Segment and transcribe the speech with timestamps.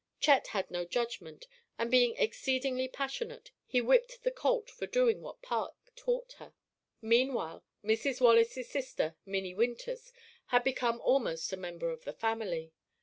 [0.19, 1.45] Chet had no judgment,
[1.77, 6.55] and being exceedingly passionate, he whipped the colt for doing what Park taught her.
[7.03, 8.19] Meanwhile Mrs.
[8.19, 10.11] Wallace's sister, Minnie Winters,
[10.47, 12.73] had become almost a member of the family.